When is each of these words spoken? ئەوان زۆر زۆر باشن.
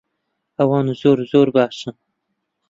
ئەوان 0.57 0.87
زۆر 1.01 1.17
زۆر 1.33 1.47
باشن. 1.59 1.95